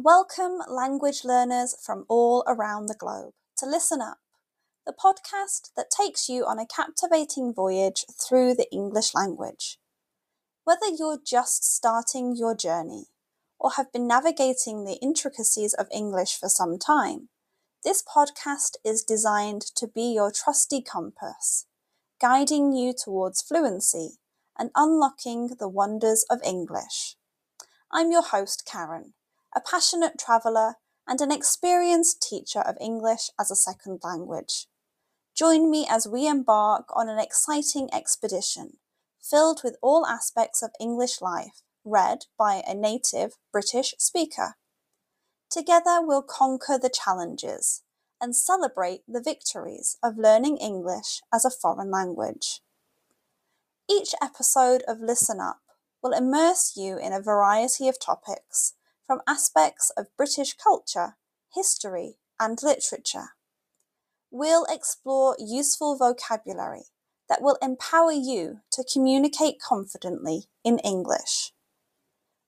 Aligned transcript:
Welcome, 0.00 0.62
language 0.68 1.24
learners 1.24 1.74
from 1.84 2.04
all 2.08 2.44
around 2.46 2.86
the 2.86 2.94
globe, 2.94 3.32
to 3.56 3.66
Listen 3.66 4.00
Up, 4.00 4.18
the 4.86 4.92
podcast 4.92 5.70
that 5.76 5.90
takes 5.90 6.28
you 6.28 6.44
on 6.44 6.60
a 6.60 6.66
captivating 6.66 7.52
voyage 7.52 8.04
through 8.12 8.54
the 8.54 8.70
English 8.70 9.12
language. 9.12 9.80
Whether 10.62 10.86
you're 10.96 11.18
just 11.26 11.74
starting 11.74 12.36
your 12.36 12.54
journey 12.54 13.06
or 13.58 13.72
have 13.72 13.92
been 13.92 14.06
navigating 14.06 14.84
the 14.84 15.00
intricacies 15.02 15.74
of 15.74 15.88
English 15.92 16.38
for 16.38 16.48
some 16.48 16.78
time, 16.78 17.28
this 17.82 18.00
podcast 18.00 18.76
is 18.84 19.02
designed 19.02 19.62
to 19.74 19.88
be 19.88 20.14
your 20.14 20.30
trusty 20.30 20.80
compass, 20.80 21.66
guiding 22.20 22.72
you 22.72 22.92
towards 22.92 23.42
fluency 23.42 24.10
and 24.56 24.70
unlocking 24.76 25.56
the 25.58 25.68
wonders 25.68 26.24
of 26.30 26.38
English. 26.44 27.16
I'm 27.90 28.12
your 28.12 28.22
host, 28.22 28.62
Karen, 28.64 29.14
a 29.54 29.60
passionate 29.60 30.18
traveller 30.18 30.74
and 31.06 31.20
an 31.20 31.32
experienced 31.32 32.22
teacher 32.22 32.60
of 32.60 32.76
English 32.80 33.30
as 33.40 33.50
a 33.50 33.56
second 33.56 34.00
language. 34.02 34.66
Join 35.34 35.70
me 35.70 35.86
as 35.88 36.08
we 36.08 36.26
embark 36.26 36.86
on 36.94 37.08
an 37.08 37.18
exciting 37.18 37.88
expedition 37.92 38.78
filled 39.28 39.60
with 39.62 39.76
all 39.82 40.06
aspects 40.06 40.62
of 40.62 40.70
English 40.80 41.20
life, 41.20 41.62
read 41.84 42.26
by 42.38 42.62
a 42.66 42.74
native 42.74 43.36
British 43.52 43.94
speaker. 43.98 44.56
Together 45.50 46.00
we'll 46.00 46.22
conquer 46.22 46.78
the 46.78 46.90
challenges 46.90 47.82
and 48.20 48.34
celebrate 48.34 49.00
the 49.06 49.22
victories 49.22 49.96
of 50.02 50.18
learning 50.18 50.56
English 50.58 51.22
as 51.32 51.44
a 51.44 51.50
foreign 51.50 51.90
language. 51.90 52.60
Each 53.90 54.14
episode 54.22 54.82
of 54.86 55.00
Listen 55.00 55.40
Up 55.40 55.60
will 56.02 56.12
immerse 56.12 56.74
you 56.76 56.98
in 56.98 57.12
a 57.12 57.22
variety 57.22 57.88
of 57.88 57.98
topics, 57.98 58.74
from 59.08 59.22
aspects 59.26 59.90
of 59.96 60.14
British 60.18 60.54
culture, 60.54 61.16
history, 61.52 62.18
and 62.38 62.62
literature. 62.62 63.30
We'll 64.30 64.66
explore 64.68 65.34
useful 65.40 65.96
vocabulary 65.96 66.84
that 67.28 67.40
will 67.40 67.56
empower 67.62 68.12
you 68.12 68.58
to 68.72 68.84
communicate 68.84 69.62
confidently 69.66 70.50
in 70.62 70.78
English. 70.80 71.54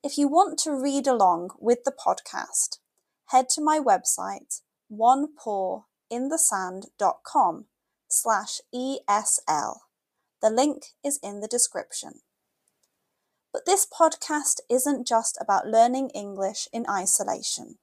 If 0.04 0.18
you 0.18 0.28
want 0.28 0.58
to 0.60 0.72
read 0.72 1.06
along 1.06 1.52
with 1.58 1.84
the 1.84 1.92
podcast, 1.92 2.80
head 3.28 3.48
to 3.54 3.62
my 3.62 3.80
website, 3.80 4.60
onepawinthesand.com 4.92 7.64
slash 8.08 8.60
ESL. 8.74 9.76
The 10.42 10.50
link 10.50 10.82
is 11.02 11.18
in 11.22 11.40
the 11.40 11.48
description. 11.48 12.20
But 13.52 13.66
this 13.66 13.86
podcast 13.86 14.60
isn't 14.68 15.06
just 15.06 15.36
about 15.40 15.66
learning 15.66 16.10
English 16.10 16.68
in 16.72 16.86
isolation. 16.88 17.78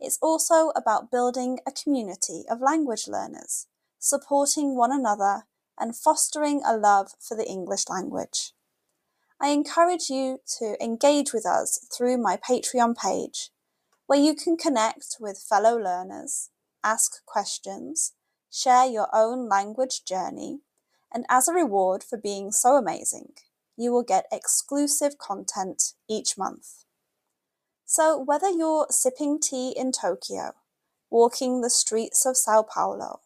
It's 0.00 0.18
also 0.20 0.70
about 0.74 1.10
building 1.10 1.60
a 1.66 1.72
community 1.72 2.44
of 2.50 2.60
language 2.60 3.06
learners, 3.06 3.66
supporting 3.98 4.76
one 4.76 4.92
another, 4.92 5.44
and 5.78 5.96
fostering 5.96 6.62
a 6.66 6.76
love 6.76 7.12
for 7.20 7.36
the 7.36 7.48
English 7.48 7.88
language. 7.88 8.52
I 9.40 9.48
encourage 9.48 10.10
you 10.10 10.38
to 10.58 10.76
engage 10.82 11.32
with 11.32 11.46
us 11.46 11.86
through 11.96 12.18
my 12.18 12.36
Patreon 12.36 12.96
page, 12.96 13.50
where 14.06 14.18
you 14.18 14.34
can 14.34 14.56
connect 14.56 15.16
with 15.20 15.38
fellow 15.38 15.76
learners, 15.76 16.50
ask 16.82 17.24
questions, 17.24 18.12
share 18.50 18.86
your 18.86 19.08
own 19.12 19.48
language 19.48 20.04
journey, 20.04 20.60
and 21.12 21.24
as 21.28 21.48
a 21.48 21.54
reward 21.54 22.02
for 22.02 22.18
being 22.18 22.50
so 22.50 22.76
amazing, 22.76 23.32
you 23.76 23.92
will 23.92 24.02
get 24.02 24.26
exclusive 24.30 25.18
content 25.18 25.92
each 26.08 26.38
month. 26.38 26.84
So, 27.84 28.18
whether 28.18 28.48
you're 28.48 28.86
sipping 28.90 29.38
tea 29.40 29.74
in 29.76 29.92
Tokyo, 29.92 30.52
walking 31.10 31.60
the 31.60 31.70
streets 31.70 32.24
of 32.26 32.36
Sao 32.36 32.62
Paulo, 32.62 33.20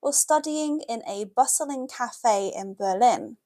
or 0.00 0.12
studying 0.12 0.80
in 0.88 1.02
a 1.06 1.24
bustling 1.24 1.88
cafe 1.88 2.52
in 2.54 2.74
Berlin, 2.74 3.36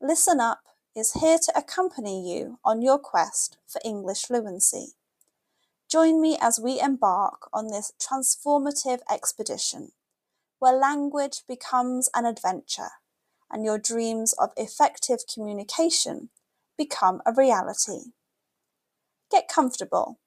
Listen 0.00 0.40
Up 0.40 0.60
is 0.94 1.14
here 1.14 1.38
to 1.38 1.52
accompany 1.56 2.30
you 2.30 2.58
on 2.64 2.82
your 2.82 2.98
quest 2.98 3.56
for 3.66 3.80
English 3.84 4.24
fluency. 4.24 4.94
Join 5.90 6.20
me 6.20 6.36
as 6.40 6.60
we 6.60 6.80
embark 6.80 7.48
on 7.52 7.68
this 7.68 7.92
transformative 8.00 9.00
expedition, 9.10 9.92
where 10.58 10.72
language 10.72 11.42
becomes 11.48 12.10
an 12.14 12.26
adventure 12.26 12.90
and 13.50 13.64
your 13.64 13.78
dreams 13.78 14.34
of 14.34 14.50
effective 14.56 15.20
communication 15.32 16.30
become 16.76 17.20
a 17.26 17.32
reality. 17.32 18.12
Get 19.30 19.48
comfortable 19.48 20.18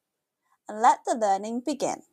and 0.68 0.82
let 0.82 1.00
the 1.06 1.16
learning 1.16 1.62
begin. 1.66 2.04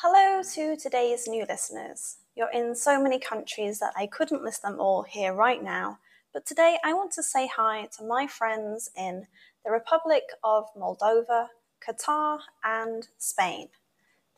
Hello 0.00 0.42
to 0.54 0.76
today's 0.76 1.26
new 1.26 1.44
listeners. 1.48 2.18
You're 2.36 2.52
in 2.52 2.76
so 2.76 3.02
many 3.02 3.18
countries 3.18 3.80
that 3.80 3.94
I 3.96 4.06
couldn't 4.06 4.44
list 4.44 4.62
them 4.62 4.78
all 4.78 5.02
here 5.02 5.34
right 5.34 5.62
now, 5.62 5.98
but 6.32 6.46
today 6.46 6.78
I 6.84 6.94
want 6.94 7.10
to 7.12 7.22
say 7.22 7.48
hi 7.48 7.88
to 7.98 8.04
my 8.04 8.28
friends 8.28 8.90
in 8.96 9.26
the 9.64 9.72
Republic 9.72 10.22
of 10.44 10.66
Moldova, 10.76 11.48
Qatar, 11.84 12.38
and 12.64 13.08
Spain. 13.18 13.70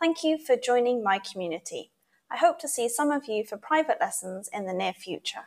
Thank 0.00 0.24
you 0.24 0.38
for 0.38 0.56
joining 0.56 1.02
my 1.02 1.18
community. 1.18 1.91
I 2.32 2.36
hope 2.36 2.60
to 2.60 2.68
see 2.68 2.88
some 2.88 3.10
of 3.10 3.26
you 3.26 3.44
for 3.44 3.56
private 3.56 3.98
lessons 4.00 4.48
in 4.52 4.64
the 4.64 4.72
near 4.72 4.92
future. 4.92 5.46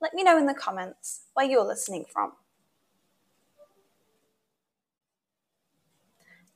Let 0.00 0.14
me 0.14 0.22
know 0.22 0.38
in 0.38 0.46
the 0.46 0.54
comments 0.54 1.22
where 1.34 1.46
you're 1.46 1.64
listening 1.64 2.04
from. 2.12 2.34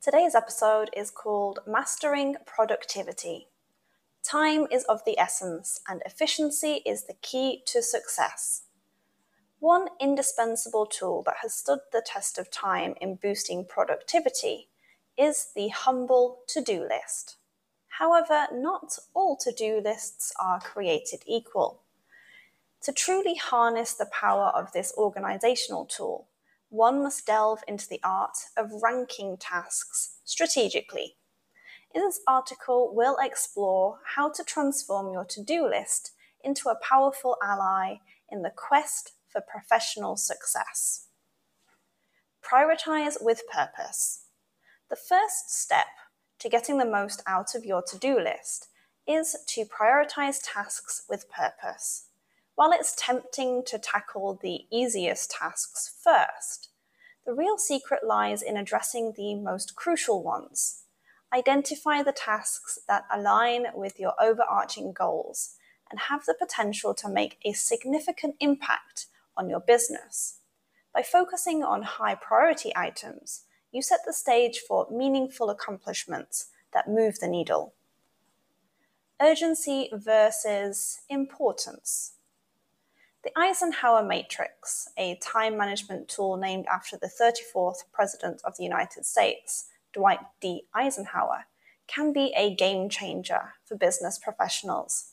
Today's 0.01 0.37
episode 0.37 0.91
is 0.97 1.11
called 1.11 1.59
Mastering 1.67 2.37
Productivity. 2.47 3.49
Time 4.23 4.69
is 4.71 4.85
of 4.85 5.05
the 5.05 5.19
essence, 5.19 5.81
and 5.89 6.01
efficiency 6.07 6.81
is 6.87 7.05
the 7.05 7.17
key 7.21 7.63
to 7.67 7.83
success. 7.83 8.63
One 9.59 9.89
indispensable 10.01 10.87
tool 10.87 11.25
that 11.27 11.39
has 11.43 11.55
stood 11.55 11.81
the 11.91 12.05
test 12.07 12.39
of 12.39 12.53
time 12.53 12.95
in 13.01 13.17
boosting 13.17 13.65
productivity 13.65 14.69
is 15.19 15.49
the 15.57 15.69
humble 15.69 16.43
to 16.49 16.61
do 16.61 16.87
list. 16.89 17.37
However, 17.99 18.47
not 18.53 18.99
all 19.15 19.39
to 19.39 19.51
do 19.53 19.81
lists 19.81 20.31
are 20.39 20.61
created 20.61 21.23
equal. 21.27 21.81
To 22.83 22.93
truly 22.93 23.37
harness 23.37 23.95
the 23.95 24.11
power 24.13 24.49
of 24.55 24.71
this 24.73 24.93
organizational 24.99 25.87
tool, 25.87 26.29
one 26.69 27.03
must 27.03 27.25
delve 27.25 27.65
into 27.67 27.89
the 27.89 28.01
art 28.05 28.37
of 28.55 28.83
ranking 28.83 29.39
tasks 29.39 30.19
strategically. 30.25 31.17
In 31.95 32.03
this 32.03 32.21
article, 32.29 32.95
we'll 32.95 33.17
explore 33.17 34.01
how 34.05 34.29
to 34.31 34.45
transform 34.45 35.11
your 35.11 35.25
to 35.25 35.43
do 35.43 35.67
list 35.67 36.13
into 36.45 36.69
a 36.69 36.79
powerful 36.83 37.39
ally 37.43 37.95
in 38.31 38.43
the 38.43 38.53
quest 38.55 39.13
for 39.27 39.41
professional 39.41 40.19
success. 40.19 41.07
Prioritize 42.43 43.17
with 43.23 43.41
purpose. 43.51 44.27
The 44.91 44.97
first 44.97 45.51
step 45.51 45.87
to 46.39 46.49
getting 46.49 46.79
the 46.79 46.85
most 46.85 47.23
out 47.27 47.55
of 47.55 47.65
your 47.65 47.83
to 47.83 47.99
do 47.99 48.19
list 48.19 48.69
is 49.07 49.37
to 49.47 49.65
prioritize 49.65 50.39
tasks 50.43 51.03
with 51.09 51.31
purpose. 51.31 52.07
While 52.55 52.73
it's 52.73 52.97
tempting 52.97 53.63
to 53.67 53.79
tackle 53.79 54.39
the 54.41 54.67
easiest 54.71 55.31
tasks 55.31 55.95
first, 56.03 56.71
the 57.27 57.35
real 57.35 57.59
secret 57.59 58.05
lies 58.05 58.41
in 58.43 58.57
addressing 58.57 59.13
the 59.17 59.35
most 59.35 59.77
crucial 59.77 60.23
ones. 60.23 60.83
Identify 61.35 62.03
the 62.03 62.13
tasks 62.13 62.79
that 62.89 63.05
align 63.13 63.67
with 63.75 63.99
your 63.99 64.15
overarching 64.21 64.93
goals 64.93 65.57
and 65.91 66.01
have 66.01 66.25
the 66.25 66.37
potential 66.39 66.95
to 66.95 67.09
make 67.09 67.39
a 67.45 67.53
significant 67.53 68.37
impact 68.41 69.07
on 69.37 69.51
your 69.51 69.61
business. 69.61 70.39
By 70.95 71.03
focusing 71.03 71.63
on 71.63 71.83
high 71.83 72.15
priority 72.15 72.73
items, 72.75 73.43
you 73.73 73.83
set 73.83 74.01
the 74.07 74.13
stage 74.13 74.61
for 74.61 74.87
meaningful 74.91 75.51
accomplishments 75.51 76.47
that 76.73 76.89
move 76.89 77.19
the 77.19 77.29
needle. 77.29 77.75
Urgency 79.21 79.91
versus 79.93 81.01
importance. 81.09 82.13
The 83.25 83.31
Eisenhower 83.37 84.05
Matrix, 84.05 84.89
a 84.97 85.17
time 85.17 85.57
management 85.57 86.09
tool 86.09 86.37
named 86.37 86.67
after 86.73 86.97
the 86.97 87.11
34th 87.11 87.85
President 87.93 88.41
of 88.45 88.57
the 88.57 88.63
United 88.63 89.05
States, 89.05 89.69
Dwight 89.93 90.21
D. 90.41 90.63
Eisenhower, 90.75 91.47
can 91.87 92.13
be 92.13 92.33
a 92.37 92.55
game 92.55 92.89
changer 92.89 93.55
for 93.65 93.77
business 93.77 94.19
professionals. 94.19 95.13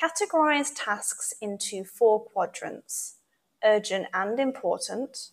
Categorize 0.00 0.72
tasks 0.74 1.34
into 1.40 1.84
four 1.84 2.24
quadrants 2.24 3.16
urgent 3.64 4.06
and 4.12 4.38
important, 4.38 5.30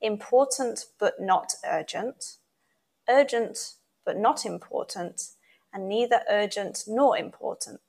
important 0.00 0.86
but 0.98 1.20
not 1.20 1.54
urgent, 1.64 2.36
urgent 3.08 3.74
but 4.04 4.16
not 4.16 4.44
important, 4.44 5.30
and 5.72 5.88
neither 5.88 6.22
urgent 6.28 6.84
nor 6.86 7.16
important. 7.16 7.80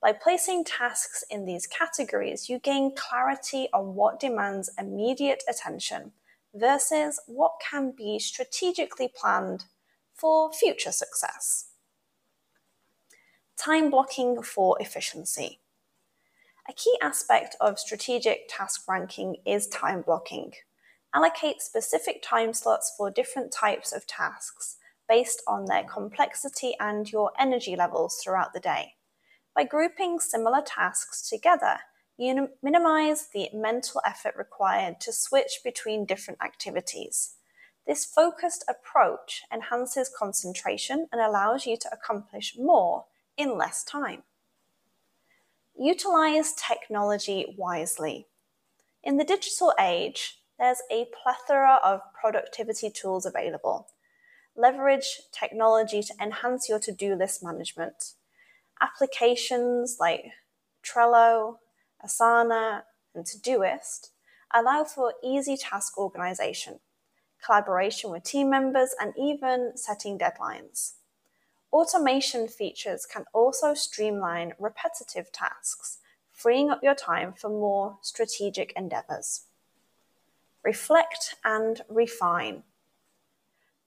By 0.00 0.12
placing 0.12 0.64
tasks 0.64 1.22
in 1.30 1.44
these 1.44 1.66
categories, 1.66 2.48
you 2.48 2.58
gain 2.58 2.94
clarity 2.96 3.68
on 3.72 3.94
what 3.94 4.18
demands 4.18 4.68
immediate 4.76 5.44
attention 5.48 6.12
versus 6.52 7.20
what 7.26 7.52
can 7.70 7.92
be 7.96 8.18
strategically 8.18 9.08
planned 9.08 9.64
for 10.12 10.52
future 10.52 10.92
success. 10.92 11.68
Time 13.56 13.90
blocking 13.90 14.42
for 14.42 14.76
efficiency. 14.80 15.60
A 16.68 16.72
key 16.72 16.96
aspect 17.00 17.54
of 17.60 17.78
strategic 17.78 18.48
task 18.48 18.88
ranking 18.88 19.36
is 19.46 19.68
time 19.68 20.02
blocking. 20.02 20.52
Allocate 21.14 21.60
specific 21.60 22.22
time 22.22 22.54
slots 22.54 22.94
for 22.96 23.10
different 23.10 23.52
types 23.52 23.92
of 23.92 24.06
tasks 24.06 24.78
based 25.08 25.42
on 25.46 25.66
their 25.66 25.84
complexity 25.84 26.74
and 26.80 27.12
your 27.12 27.32
energy 27.38 27.76
levels 27.76 28.16
throughout 28.16 28.54
the 28.54 28.60
day. 28.60 28.94
By 29.54 29.64
grouping 29.64 30.20
similar 30.20 30.62
tasks 30.64 31.28
together, 31.28 31.80
you 32.16 32.48
minimize 32.62 33.28
the 33.28 33.48
mental 33.52 34.00
effort 34.06 34.34
required 34.36 35.00
to 35.00 35.12
switch 35.12 35.60
between 35.62 36.06
different 36.06 36.40
activities. 36.42 37.34
This 37.86 38.06
focused 38.06 38.64
approach 38.68 39.42
enhances 39.52 40.08
concentration 40.08 41.08
and 41.12 41.20
allows 41.20 41.66
you 41.66 41.76
to 41.78 41.92
accomplish 41.92 42.56
more 42.56 43.06
in 43.36 43.58
less 43.58 43.84
time. 43.84 44.22
Utilize 45.76 46.54
technology 46.54 47.54
wisely. 47.58 48.28
In 49.02 49.16
the 49.16 49.24
digital 49.24 49.74
age, 49.80 50.41
there's 50.62 50.82
a 50.92 51.06
plethora 51.20 51.80
of 51.82 52.00
productivity 52.14 52.88
tools 52.88 53.26
available. 53.26 53.88
Leverage 54.54 55.22
technology 55.32 56.04
to 56.04 56.14
enhance 56.22 56.68
your 56.68 56.78
to 56.78 56.92
do 56.92 57.16
list 57.16 57.42
management. 57.42 58.12
Applications 58.80 59.96
like 59.98 60.26
Trello, 60.84 61.56
Asana, 62.06 62.82
and 63.12 63.24
Todoist 63.24 64.10
allow 64.54 64.84
for 64.84 65.14
easy 65.20 65.56
task 65.56 65.98
organization, 65.98 66.78
collaboration 67.44 68.12
with 68.12 68.22
team 68.22 68.48
members, 68.48 68.94
and 69.00 69.14
even 69.18 69.72
setting 69.74 70.16
deadlines. 70.16 70.92
Automation 71.72 72.46
features 72.46 73.04
can 73.04 73.24
also 73.34 73.74
streamline 73.74 74.52
repetitive 74.60 75.32
tasks, 75.32 75.98
freeing 76.30 76.70
up 76.70 76.84
your 76.84 76.94
time 76.94 77.32
for 77.32 77.48
more 77.48 77.98
strategic 78.00 78.72
endeavors. 78.76 79.46
Reflect 80.64 81.34
and 81.44 81.82
refine. 81.88 82.62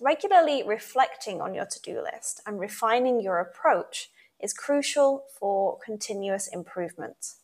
Regularly 0.01 0.61
reflecting 0.61 1.39
on 1.39 1.53
your 1.53 1.65
to 1.65 1.81
do 1.81 2.01
list 2.01 2.41
and 2.45 2.59
refining 2.59 3.21
your 3.21 3.39
approach 3.39 4.09
is 4.41 4.53
crucial 4.53 5.23
for 5.39 5.77
continuous 5.83 6.47
improvement. 6.47 7.35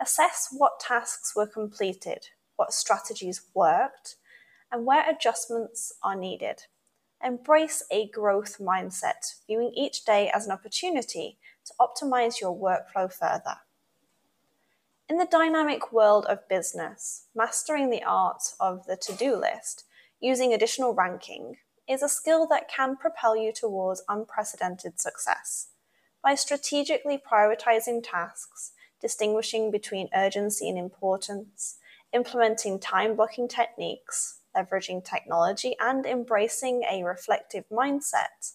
Assess 0.00 0.48
what 0.50 0.80
tasks 0.80 1.36
were 1.36 1.46
completed, 1.46 2.28
what 2.56 2.72
strategies 2.72 3.42
worked, 3.52 4.16
and 4.72 4.86
where 4.86 5.04
adjustments 5.10 5.92
are 6.02 6.16
needed. 6.16 6.62
Embrace 7.22 7.82
a 7.90 8.08
growth 8.08 8.56
mindset, 8.58 9.34
viewing 9.46 9.72
each 9.76 10.06
day 10.06 10.30
as 10.34 10.46
an 10.46 10.52
opportunity 10.52 11.36
to 11.66 11.74
optimize 11.78 12.40
your 12.40 12.56
workflow 12.56 13.12
further. 13.12 13.58
In 15.10 15.16
the 15.16 15.26
dynamic 15.26 15.90
world 15.90 16.24
of 16.26 16.48
business, 16.48 17.26
mastering 17.34 17.90
the 17.90 18.04
art 18.04 18.54
of 18.60 18.86
the 18.86 18.96
to 18.98 19.12
do 19.12 19.34
list 19.34 19.82
using 20.20 20.54
additional 20.54 20.94
ranking 20.94 21.56
is 21.88 22.00
a 22.00 22.08
skill 22.08 22.46
that 22.46 22.68
can 22.68 22.96
propel 22.96 23.36
you 23.36 23.52
towards 23.52 24.04
unprecedented 24.08 25.00
success. 25.00 25.70
By 26.22 26.36
strategically 26.36 27.18
prioritizing 27.18 28.04
tasks, 28.08 28.70
distinguishing 29.00 29.72
between 29.72 30.10
urgency 30.14 30.68
and 30.68 30.78
importance, 30.78 31.78
implementing 32.12 32.78
time 32.78 33.16
blocking 33.16 33.48
techniques, 33.48 34.38
leveraging 34.56 35.04
technology, 35.04 35.74
and 35.80 36.06
embracing 36.06 36.84
a 36.88 37.02
reflective 37.02 37.64
mindset, 37.68 38.52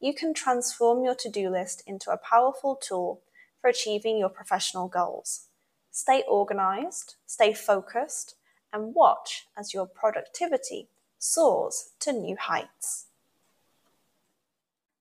you 0.00 0.14
can 0.14 0.32
transform 0.32 1.04
your 1.04 1.16
to 1.16 1.28
do 1.28 1.50
list 1.50 1.82
into 1.86 2.10
a 2.10 2.16
powerful 2.16 2.76
tool 2.76 3.20
for 3.60 3.68
achieving 3.68 4.16
your 4.16 4.30
professional 4.30 4.88
goals. 4.88 5.47
Stay 5.90 6.22
organized, 6.28 7.16
stay 7.26 7.52
focused, 7.52 8.34
and 8.72 8.94
watch 8.94 9.46
as 9.56 9.74
your 9.74 9.86
productivity 9.86 10.88
soars 11.18 11.90
to 12.00 12.12
new 12.12 12.36
heights. 12.36 13.06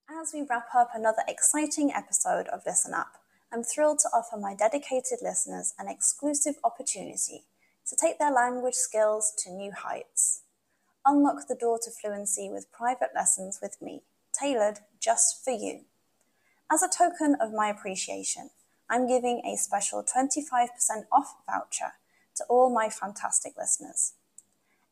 As 0.09 0.31
we 0.33 0.45
wrap 0.49 0.69
up 0.73 0.91
another 0.93 1.23
exciting 1.27 1.91
episode 1.93 2.47
of 2.47 2.63
Listen 2.65 2.93
Up, 2.93 3.17
I'm 3.51 3.63
thrilled 3.63 3.99
to 3.99 4.09
offer 4.13 4.37
my 4.37 4.55
dedicated 4.55 5.19
listeners 5.21 5.73
an 5.77 5.87
exclusive 5.87 6.55
opportunity 6.63 7.43
to 7.87 7.95
take 7.95 8.19
their 8.19 8.31
language 8.31 8.73
skills 8.73 9.33
to 9.39 9.51
new 9.51 9.71
heights. 9.71 10.41
Unlock 11.05 11.47
the 11.47 11.55
door 11.55 11.79
to 11.83 11.91
fluency 11.91 12.49
with 12.49 12.71
private 12.71 13.09
lessons 13.15 13.59
with 13.61 13.81
me, 13.81 14.03
tailored 14.33 14.79
just 14.99 15.43
for 15.43 15.51
you. 15.51 15.81
As 16.71 16.83
a 16.83 16.89
token 16.89 17.35
of 17.39 17.53
my 17.53 17.69
appreciation, 17.69 18.49
I'm 18.89 19.07
giving 19.07 19.41
a 19.45 19.57
special 19.57 20.03
25% 20.03 20.67
off 21.11 21.35
voucher 21.45 21.93
to 22.35 22.45
all 22.49 22.73
my 22.73 22.89
fantastic 22.89 23.53
listeners. 23.57 24.13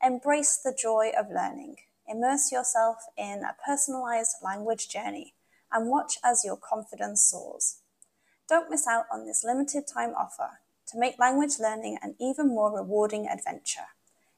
Embrace 0.04 0.58
the 0.58 0.76
joy 0.78 1.12
of 1.18 1.30
learning. 1.30 1.78
Immerse 2.08 2.52
yourself 2.52 2.98
in 3.18 3.44
a 3.44 3.56
personalized 3.66 4.36
language 4.44 4.90
journey 4.90 5.34
and 5.72 5.90
watch 5.90 6.18
as 6.24 6.44
your 6.46 6.58
confidence 6.58 7.24
soars. 7.24 7.78
Don't 8.48 8.70
miss 8.70 8.86
out 8.86 9.06
on 9.12 9.26
this 9.26 9.44
limited 9.44 9.86
time 9.88 10.14
offer 10.16 10.60
to 10.88 11.00
make 11.00 11.18
language 11.18 11.58
learning 11.60 11.98
an 12.02 12.16
even 12.20 12.50
more 12.50 12.76
rewarding 12.76 13.28
adventure. 13.28 13.88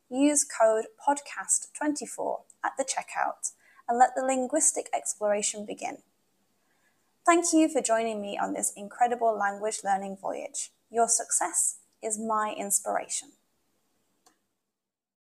Use 0.09 0.45
code 0.45 0.85
PODCAST24 1.05 2.37
at 2.63 2.71
the 2.77 2.85
checkout 2.85 3.51
and 3.89 3.97
let 3.97 4.11
the 4.15 4.23
linguistic 4.23 4.89
exploration 4.93 5.65
begin. 5.65 5.97
Thank 7.27 7.51
you 7.51 7.67
for 7.67 7.81
joining 7.81 8.21
me 8.21 8.39
on 8.41 8.53
this 8.53 8.71
incredible 8.77 9.37
language 9.37 9.79
learning 9.83 10.15
voyage. 10.21 10.71
Your 10.89 11.09
success 11.09 11.79
is 12.01 12.17
my 12.17 12.55
inspiration. 12.57 13.33